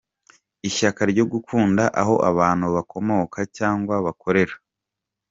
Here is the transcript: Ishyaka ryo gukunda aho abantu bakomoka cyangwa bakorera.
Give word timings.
Ishyaka 0.69 1.01
ryo 1.11 1.25
gukunda 1.31 1.83
aho 2.01 2.15
abantu 2.29 2.65
bakomoka 2.75 3.37
cyangwa 3.57 3.95
bakorera. 4.05 4.55